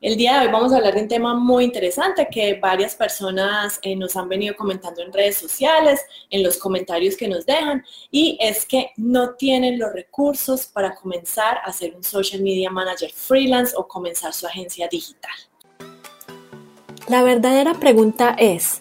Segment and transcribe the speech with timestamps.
[0.00, 3.80] El día de hoy vamos a hablar de un tema muy interesante que varias personas
[3.82, 8.38] eh, nos han venido comentando en redes sociales, en los comentarios que nos dejan, y
[8.40, 13.74] es que no tienen los recursos para comenzar a ser un social media manager freelance
[13.76, 15.32] o comenzar su agencia digital.
[17.08, 18.78] La verdadera pregunta es,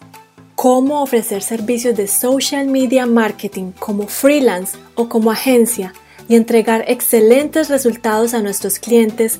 [0.54, 5.94] ¿cómo ofrecer servicios de social media marketing como freelance o como agencia
[6.30, 9.40] y entregar excelentes resultados a nuestros clientes?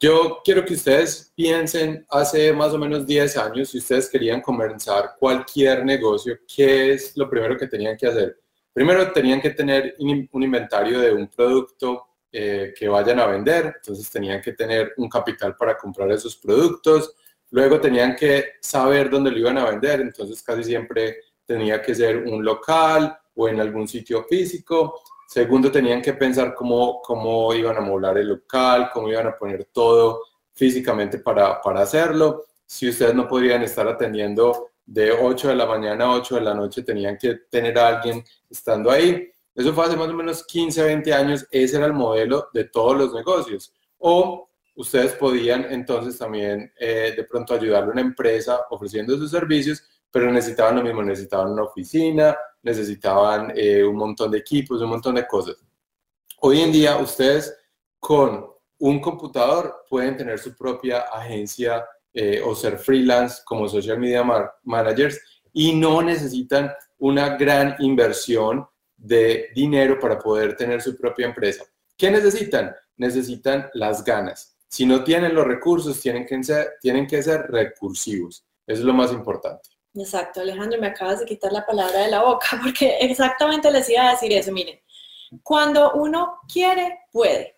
[0.00, 5.16] yo quiero que ustedes piensen hace más o menos 10 años, si ustedes querían comenzar
[5.18, 8.40] cualquier negocio, ¿qué es lo primero que tenían que hacer?
[8.72, 14.08] Primero tenían que tener un inventario de un producto eh, que vayan a vender, entonces
[14.08, 17.14] tenían que tener un capital para comprar esos productos,
[17.50, 22.18] luego tenían que saber dónde lo iban a vender, entonces casi siempre tenía que ser
[22.18, 27.80] un local o en algún sitio físico, Segundo, tenían que pensar cómo, cómo iban a
[27.80, 32.46] molar el local, cómo iban a poner todo físicamente para, para hacerlo.
[32.66, 36.52] Si ustedes no podrían estar atendiendo de 8 de la mañana a 8 de la
[36.52, 39.30] noche, tenían que tener a alguien estando ahí.
[39.54, 41.46] Eso fue hace más o menos 15, 20 años.
[41.52, 43.72] Ese era el modelo de todos los negocios.
[43.98, 49.84] O ustedes podían entonces también eh, de pronto ayudarle a una empresa ofreciendo sus servicios,
[50.10, 55.14] pero necesitaban lo mismo, necesitaban una oficina, necesitaban eh, un montón de equipos, un montón
[55.14, 55.56] de cosas.
[56.40, 57.56] Hoy en día ustedes
[57.98, 58.46] con
[58.78, 64.24] un computador pueden tener su propia agencia eh, o ser freelance como social media
[64.64, 65.20] managers
[65.52, 68.66] y no necesitan una gran inversión
[68.96, 71.64] de dinero para poder tener su propia empresa.
[71.96, 72.74] ¿Qué necesitan?
[72.96, 74.56] Necesitan las ganas.
[74.68, 77.08] Si no tienen los recursos, tienen que ser, tienen
[77.48, 78.46] recursivos.
[78.66, 79.68] Es lo más importante.
[79.94, 84.08] Exacto, Alejandro, me acabas de quitar la palabra de la boca porque exactamente les iba
[84.08, 84.52] a decir eso.
[84.52, 84.80] Miren,
[85.42, 87.56] cuando uno quiere, puede.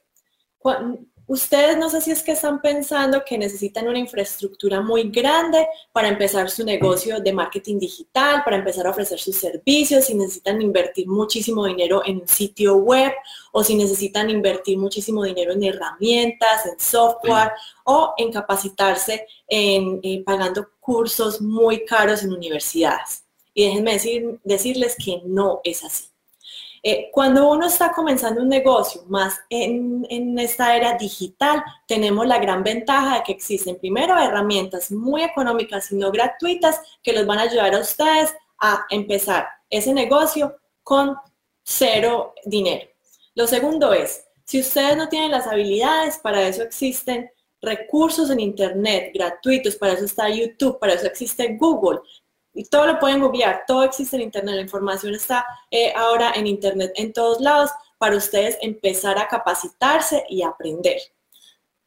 [1.26, 6.08] Ustedes no sé si es que están pensando que necesitan una infraestructura muy grande para
[6.08, 11.06] empezar su negocio de marketing digital, para empezar a ofrecer sus servicios, si necesitan invertir
[11.06, 13.12] muchísimo dinero en un sitio web
[13.52, 17.52] o si necesitan invertir muchísimo dinero en herramientas, en software
[17.84, 23.24] o en capacitarse en, eh, pagando cursos muy caros en universidades.
[23.54, 26.11] Y déjenme decir, decirles que no es así.
[26.84, 32.38] Eh, cuando uno está comenzando un negocio, más en, en, esta era digital, tenemos la
[32.38, 37.38] gran ventaja de que existen primero herramientas muy económicas y no gratuitas que los van
[37.38, 41.16] a ayudar a ustedes a empezar ese negocio con
[41.62, 42.88] cero dinero.
[43.34, 49.12] Lo segundo es, si ustedes no tienen las habilidades, para eso existen recursos en Internet
[49.14, 52.00] gratuitos, para eso está YouTube, para eso existe Google,
[52.54, 56.46] y todo lo pueden googlear, todo existe en Internet, la información está eh, ahora en
[56.46, 60.98] Internet en todos lados para ustedes empezar a capacitarse y aprender.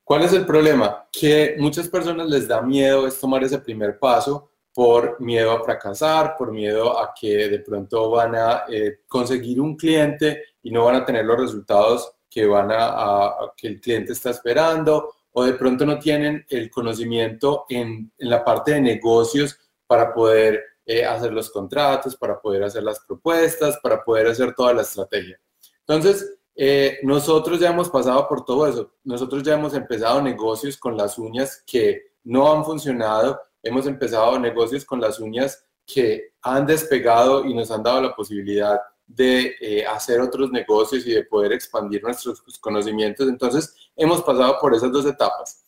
[0.04, 1.08] ¿Cuál es el problema?
[1.12, 6.36] Que muchas personas les da miedo es tomar ese primer paso por miedo a fracasar,
[6.38, 10.96] por miedo a que de pronto van a eh, conseguir un cliente y no van
[10.96, 15.86] a tener los resultados que, van a, que el cliente está esperando, o de pronto
[15.86, 21.50] no tienen el conocimiento en, en la parte de negocios para poder eh, hacer los
[21.50, 25.40] contratos, para poder hacer las propuestas, para poder hacer toda la estrategia.
[25.80, 28.92] Entonces, eh, nosotros ya hemos pasado por todo eso.
[29.04, 33.40] Nosotros ya hemos empezado negocios con las uñas que no han funcionado.
[33.62, 38.80] Hemos empezado negocios con las uñas que han despegado y nos han dado la posibilidad
[39.06, 43.28] de eh, hacer otros negocios y de poder expandir nuestros conocimientos.
[43.28, 45.64] Entonces, hemos pasado por esas dos etapas.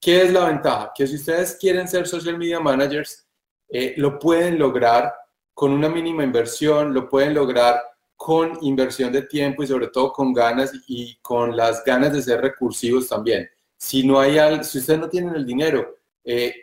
[0.00, 0.92] ¿Qué es la ventaja?
[0.94, 3.26] Que si ustedes quieren ser social media managers,
[3.74, 5.14] eh, lo pueden lograr
[5.54, 7.82] con una mínima inversión, lo pueden lograr
[8.14, 12.42] con inversión de tiempo y sobre todo con ganas y con las ganas de ser
[12.42, 13.48] recursivos también.
[13.78, 16.54] Si no hay si ustedes no tienen el dinero, eh,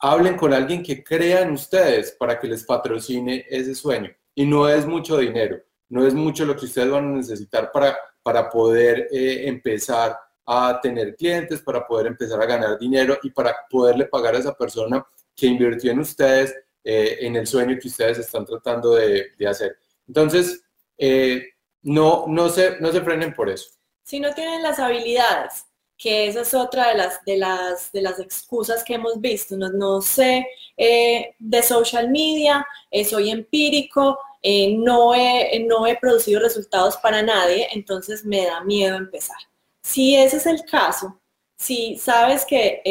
[0.00, 4.10] hablen con alguien que crea en ustedes para que les patrocine ese sueño.
[4.34, 5.56] Y no es mucho dinero,
[5.88, 10.78] no es mucho lo que ustedes van a necesitar para, para poder eh, empezar a
[10.80, 15.04] tener clientes, para poder empezar a ganar dinero y para poderle pagar a esa persona
[15.40, 16.54] que invirtió en ustedes,
[16.84, 19.78] eh, en el sueño que ustedes están tratando de, hacer.
[20.06, 20.62] Entonces,
[20.98, 21.48] eh,
[21.82, 23.70] no, no, se, no se frenen por eso.
[24.02, 25.64] Si no tienen las habilidades,
[25.96, 29.56] que esa es otra de las, de las, de las excusas que hemos visto.
[29.56, 30.46] No, sé
[30.76, 32.66] eh, de social media,
[33.08, 39.38] soy empírico, no, he, no he producido resultados para nadie, entonces me da miedo empezar.
[39.82, 41.18] Si ese es el caso,
[41.56, 42.82] si sabes que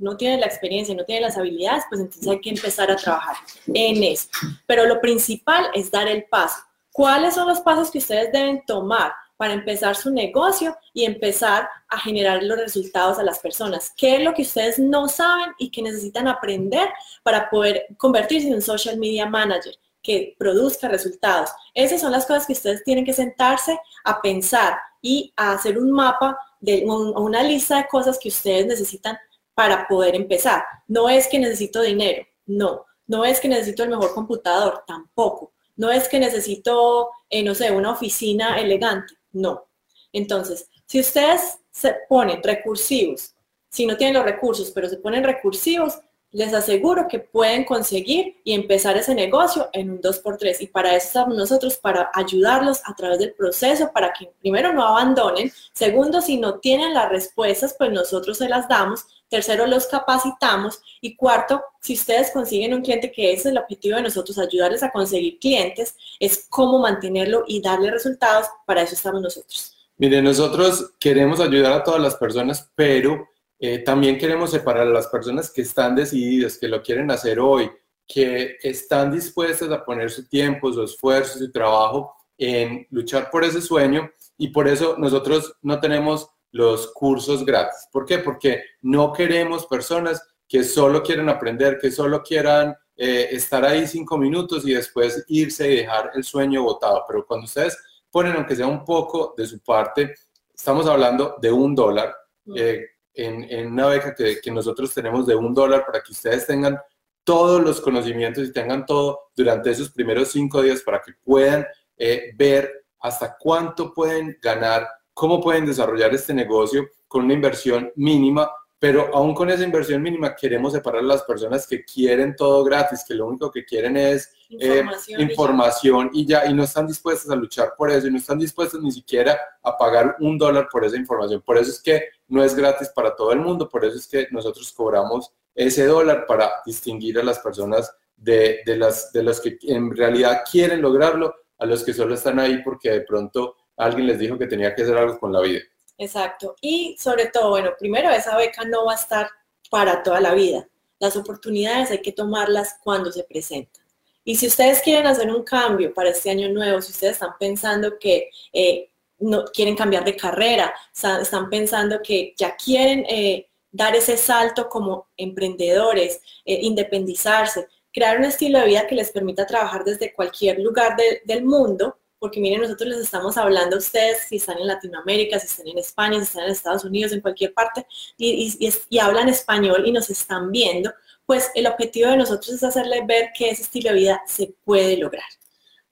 [0.00, 3.36] no tienes la experiencia, no tienes las habilidades, pues entonces hay que empezar a trabajar
[3.66, 4.28] en eso.
[4.66, 6.56] Pero lo principal es dar el paso.
[6.90, 11.98] ¿Cuáles son los pasos que ustedes deben tomar para empezar su negocio y empezar a
[11.98, 13.92] generar los resultados a las personas?
[13.96, 16.88] ¿Qué es lo que ustedes no saben y que necesitan aprender
[17.22, 19.74] para poder convertirse en un social media manager?
[20.02, 21.50] que produzca resultados.
[21.74, 25.92] Esas son las cosas que ustedes tienen que sentarse a pensar y a hacer un
[25.92, 29.16] mapa de una lista de cosas que ustedes necesitan
[29.54, 30.64] para poder empezar.
[30.88, 32.86] No es que necesito dinero, no.
[33.06, 35.52] No es que necesito el mejor computador, tampoco.
[35.76, 39.68] No es que necesito, eh, no sé, una oficina elegante, no.
[40.12, 43.34] Entonces, si ustedes se ponen recursivos,
[43.70, 45.98] si no tienen los recursos, pero se ponen recursivos,
[46.32, 50.56] les aseguro que pueden conseguir y empezar ese negocio en un 2x3.
[50.60, 54.82] Y para eso estamos nosotros, para ayudarlos a través del proceso, para que primero no
[54.82, 55.52] abandonen.
[55.72, 59.04] Segundo, si no tienen las respuestas, pues nosotros se las damos.
[59.28, 60.80] Tercero, los capacitamos.
[61.02, 64.90] Y cuarto, si ustedes consiguen un cliente, que es el objetivo de nosotros, ayudarles a
[64.90, 68.46] conseguir clientes, es cómo mantenerlo y darle resultados.
[68.66, 69.76] Para eso estamos nosotros.
[69.98, 73.28] Mire, nosotros queremos ayudar a todas las personas, pero
[73.64, 77.70] eh, también queremos separar a las personas que están decididas, que lo quieren hacer hoy,
[78.08, 83.60] que están dispuestas a poner su tiempo, su esfuerzo, su trabajo en luchar por ese
[83.60, 87.86] sueño y por eso nosotros no tenemos los cursos gratis.
[87.92, 88.18] ¿Por qué?
[88.18, 94.18] Porque no queremos personas que solo quieran aprender, que solo quieran eh, estar ahí cinco
[94.18, 97.04] minutos y después irse y dejar el sueño botado.
[97.06, 97.78] Pero cuando ustedes
[98.10, 100.16] ponen, aunque sea un poco de su parte,
[100.52, 102.12] estamos hablando de un dólar.
[102.44, 102.54] Mm.
[102.56, 106.78] Eh, en, una beca que, nosotros tenemos de un dólar para que ustedes tengan
[107.24, 111.66] todos los conocimientos y tengan todo durante esos primeros cinco días para que puedan
[111.96, 118.50] eh, ver hasta cuánto pueden ganar, cómo pueden desarrollar este negocio con una inversión mínima
[118.82, 123.04] pero aún con esa inversión mínima queremos separar a las personas que quieren todo gratis,
[123.06, 124.82] que lo único que quieren es eh,
[125.18, 126.46] información, y, ya.
[126.46, 129.76] y no están dispuestas a luchar por eso y no están dispuestas ni siquiera a
[129.76, 131.40] pagar un dólar por esa información.
[131.42, 134.26] Por eso es que no es gratis para todo el mundo, por eso es que
[134.32, 139.58] nosotros cobramos ese dólar para distinguir a las personas de, de, las, de los que
[139.62, 144.18] en realidad quieren lograrlo a los que solo están ahí porque de pronto alguien les
[144.18, 145.60] dijo que tenía que hacer algo con la vida.
[146.02, 146.56] Exacto.
[146.60, 149.30] Y sobre todo, bueno, primero esa beca no va a estar
[149.70, 150.68] para toda la vida.
[150.98, 153.84] Las oportunidades hay que tomarlas cuando se presentan.
[154.24, 157.98] Y si ustedes quieren hacer un cambio para este año nuevo, si ustedes están pensando
[158.00, 158.90] que eh,
[159.20, 165.06] no quieren cambiar de carrera, están pensando que ya quieren eh, dar ese salto como
[165.16, 170.96] emprendedores, eh, independizarse, crear un estilo de vida que les permita trabajar desde cualquier lugar
[171.24, 175.48] del mundo, porque miren, nosotros les estamos hablando a ustedes si están en Latinoamérica, si
[175.48, 177.84] están en España, si están en Estados Unidos, en cualquier parte,
[178.16, 178.70] y,
[179.00, 180.92] hablan español y nos están viendo,
[181.26, 184.96] pues el objetivo de nosotros es hacerles ver que ese estilo de vida se puede
[184.98, 185.24] lograr.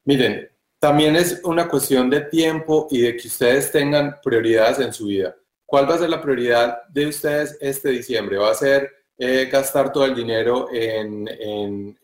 [0.04, 0.48] Miren,
[0.78, 5.34] también es una cuestión de tiempo y de que ustedes tengan prioridades en su vida.
[5.66, 8.38] ¿Cuál va a ser la prioridad de ustedes este diciembre?
[8.38, 8.88] ¿Va a ser
[9.18, 11.98] eh, gastar todo el dinero en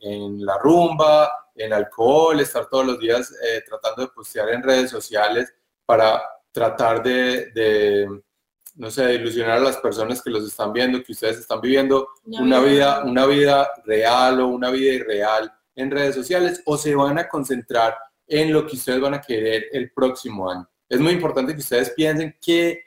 [0.45, 5.53] la rumba, en alcohol, estar todos los días eh, tratando de postear en redes sociales
[5.85, 6.23] para
[6.53, 8.07] tratar de,
[8.75, 12.09] no sé, de ilusionar a las personas que los están viendo, que ustedes están viviendo
[12.25, 17.19] una vida, una vida real o una vida irreal en redes sociales, o se van
[17.19, 17.97] a concentrar
[18.27, 20.69] en lo que ustedes van a querer el próximo año.
[20.89, 22.85] Es muy importante que ustedes piensen qué,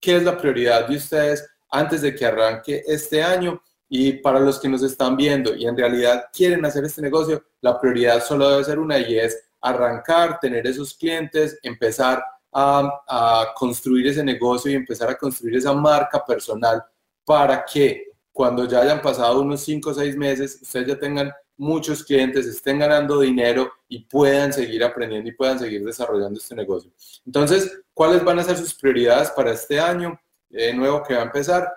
[0.00, 3.62] qué es la prioridad de ustedes antes de que arranque este año
[3.94, 7.78] y para los que nos están viendo y en realidad quieren hacer este negocio, la
[7.78, 14.24] prioridad solo debe ser una y es arrancar, tener esos clientes, empezar a, construir ese
[14.24, 16.82] negocio y empezar a construir esa marca personal
[17.22, 22.02] para que cuando ya hayan pasado unos 5 o 6 meses, ustedes ya tengan muchos
[22.02, 26.90] clientes, estén ganando dinero y puedan seguir aprendiendo y puedan seguir desarrollando este negocio.
[27.26, 30.18] Entonces, ¿cuáles van a ser sus prioridades para este año
[30.48, 31.70] eh, nuevo que va a empezar?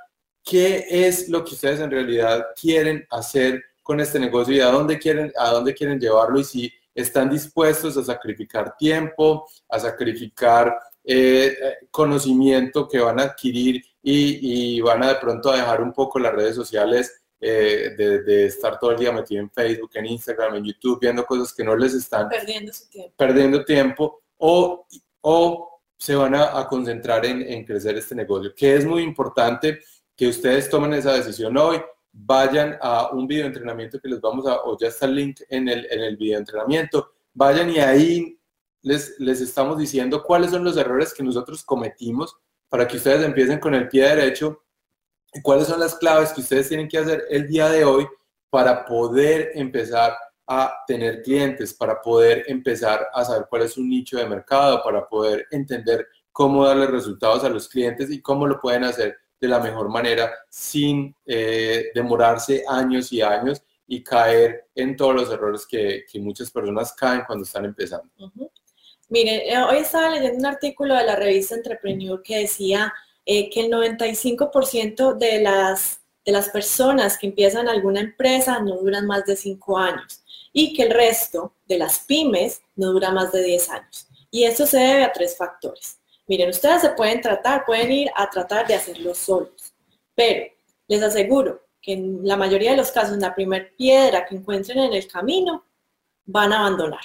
[0.46, 5.00] Qué es lo que ustedes en realidad quieren hacer con este negocio y a dónde
[5.00, 11.56] quieren, a dónde quieren llevarlo y si están dispuestos a sacrificar tiempo, a sacrificar eh,
[11.92, 16.34] conocimiento que van a adquirir y, van a de pronto a dejar un poco las
[16.34, 21.00] redes sociales eh, de, estar todo el día metido en Facebook, en Instagram, en YouTube,
[21.02, 23.14] viendo cosas que no les están perdiendo, tiempo.
[23.18, 24.88] perdiendo tiempo o,
[25.22, 29.80] o se van a, a concentrar en, en crecer este negocio, que es muy importante
[30.16, 31.82] que ustedes tomen esa decisión hoy,
[32.12, 35.68] vayan a un video entrenamiento que les vamos a, o ya está el link en
[35.68, 38.40] el, en el video entrenamiento, vayan y ahí
[38.82, 42.38] les, les estamos diciendo cuáles son los errores que nosotros cometimos
[42.70, 44.62] para que ustedes empiecen con el pie derecho
[45.42, 48.08] cuáles son las claves que ustedes tienen que hacer el día de hoy
[48.50, 50.16] para poder empezar
[50.48, 55.08] a tener clientes, para poder empezar a saber cuál es un nicho de mercado, para
[55.08, 59.60] poder entender cómo darle resultados a los clientes y cómo lo pueden hacer de la
[59.60, 66.06] mejor manera sin eh, demorarse años y años y caer en todos los errores que,
[66.16, 68.10] muchas personas caen cuando están empezando.
[69.10, 72.94] Miren, eh, hoy estaba leyendo un artículo de la revista Entrepreneur que decía
[73.25, 79.06] eh, que el 95% de las, de las personas que empiezan alguna empresa no duran
[79.06, 83.44] más de 5 años y que el resto de las pymes no dura más de
[83.44, 84.08] 10 años.
[84.32, 86.00] Y eso se debe a tres factores.
[86.27, 89.74] Miren, ustedes se pueden tratar, pueden ir a tratar de hacerlo solos,
[90.15, 90.51] pero
[90.88, 94.94] les aseguro que en la mayoría de los casos, la primera piedra que encuentren en
[94.94, 95.63] el camino,
[96.25, 97.03] van a abandonar.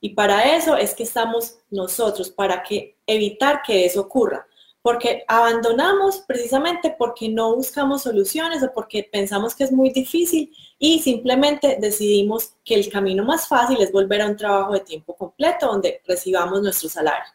[0.00, 4.46] Y para eso es que estamos nosotros, para que evitar que eso ocurra
[4.84, 10.98] porque abandonamos precisamente porque no buscamos soluciones o porque pensamos que es muy difícil y
[10.98, 15.68] simplemente decidimos que el camino más fácil es volver a un trabajo de tiempo completo
[15.68, 17.32] donde recibamos nuestro salario.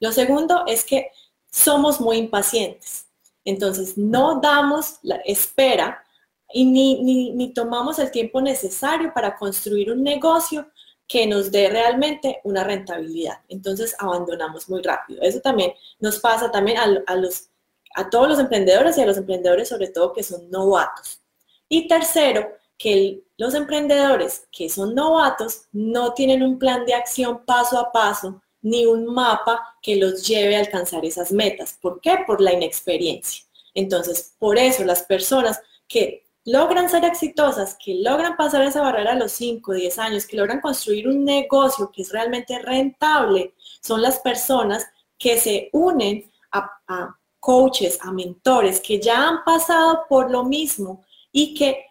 [0.00, 1.10] Lo segundo es que
[1.50, 3.06] somos muy impacientes.
[3.44, 6.04] Entonces, no damos la espera
[6.52, 10.68] y ni, ni, tomamos el tiempo necesario para construir un negocio
[11.06, 13.40] que nos dé realmente una rentabilidad.
[13.48, 15.22] Entonces abandonamos muy rápido.
[15.22, 17.50] Eso también nos pasa también a, los,
[17.94, 21.20] a todos los emprendedores y a los emprendedores sobre todo que son novatos.
[21.68, 27.78] Y tercero, que los emprendedores que son novatos no tienen un plan de acción paso
[27.78, 31.78] a paso ni un mapa que los lleve a alcanzar esas metas.
[31.80, 32.18] ¿Por qué?
[32.26, 33.44] Por la inexperiencia.
[33.74, 39.16] Entonces, por eso las personas que logran ser exitosas, que logran pasar esa barrera a
[39.16, 44.18] los 5, 10 años, que logran construir un negocio que es realmente rentable, son las
[44.20, 44.86] personas
[45.18, 51.54] que se unen a, coaches, a mentores, que ya han pasado por lo mismo y
[51.54, 51.86] que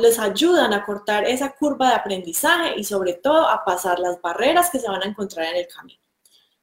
[0.00, 4.70] les ayudan a cortar esa curva de aprendizaje y sobre todo a pasar las barreras
[4.70, 6.00] que se van a encontrar en el camino.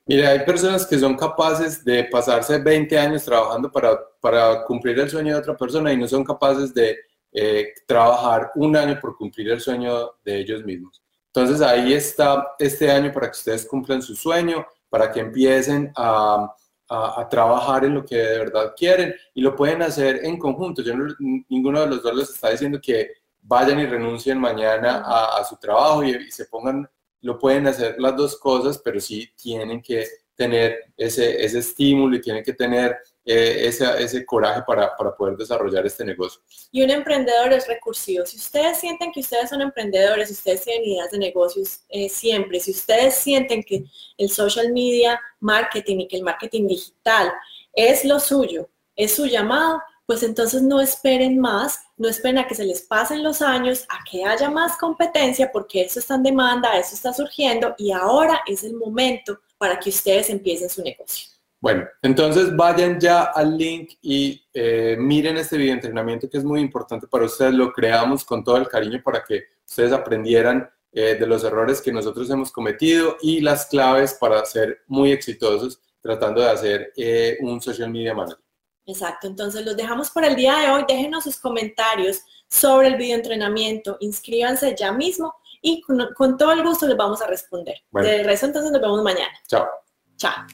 [0.05, 5.09] Mira, hay personas que son capaces de pasarse 20 años trabajando para, para cumplir el
[5.09, 6.97] sueño de otra persona y no son capaces de
[7.31, 11.01] eh, trabajar un año por cumplir el sueño de ellos mismos.
[11.27, 16.53] Entonces ahí está este año para que ustedes cumplan su sueño, para que empiecen a,
[16.89, 20.81] a, trabajar en lo que de verdad quieren y lo pueden hacer en conjunto.
[20.83, 20.93] Yo
[21.49, 26.03] ninguno de los dos les está diciendo que vayan y renuncien mañana a, su trabajo
[26.03, 26.89] y, se pongan,
[27.23, 32.21] lo pueden hacer las dos cosas, pero sí tienen que tener ese, ese estímulo y
[32.21, 36.41] tienen que tener eh, ese, ese, coraje para, para, poder desarrollar este negocio.
[36.71, 38.25] Y un emprendedor es recursivo.
[38.25, 42.59] Si ustedes sienten que ustedes son emprendedores, si ustedes tienen ideas de negocios eh, siempre,
[42.59, 43.85] si ustedes sienten que
[44.17, 47.31] el social media marketing y que el marketing digital
[47.73, 52.55] es lo suyo, es su llamado, pues entonces no esperen más, no esperen a que
[52.55, 56.77] se les pasen los años, a que haya más competencia, porque eso está en demanda,
[56.77, 61.29] eso está surgiendo y ahora es el momento para que ustedes empiecen su negocio.
[61.61, 66.59] Bueno, entonces vayan ya al link y eh, miren este video entrenamiento que es muy
[66.59, 67.53] importante para ustedes.
[67.53, 71.93] Lo creamos con todo el cariño para que ustedes aprendieran eh, de los errores que
[71.93, 77.61] nosotros hemos cometido y las claves para ser muy exitosos tratando de hacer eh, un
[77.61, 78.42] social media manager.
[78.85, 80.85] Exacto, entonces los dejamos por el día de hoy.
[80.87, 83.97] Déjenos sus comentarios sobre el video entrenamiento.
[84.01, 87.77] Inscríbanse ya mismo y con, todo el gusto les vamos a responder.
[87.91, 89.33] De resto, entonces nos vemos mañana.
[89.47, 89.65] Chao.
[90.17, 90.45] Chao.